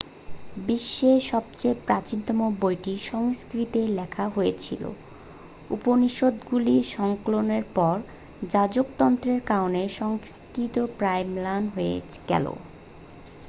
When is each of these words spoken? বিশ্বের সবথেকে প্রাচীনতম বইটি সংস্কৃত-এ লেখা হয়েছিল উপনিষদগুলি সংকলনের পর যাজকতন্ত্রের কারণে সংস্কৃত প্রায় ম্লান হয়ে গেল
বিশ্বের 0.67 1.19
সবথেকে 1.23 1.79
প্রাচীনতম 1.85 2.39
বইটি 2.61 2.93
সংস্কৃত-এ 3.09 3.83
লেখা 3.99 4.25
হয়েছিল 4.27 4.83
উপনিষদগুলি 5.69 6.75
সংকলনের 6.91 7.65
পর 7.75 7.95
যাজকতন্ত্রের 8.49 9.41
কারণে 9.45 9.81
সংস্কৃত 9.99 10.75
প্রায় 10.97 11.23
ম্লান 11.33 11.63
হয়ে 11.75 11.95
গেল 12.29 12.45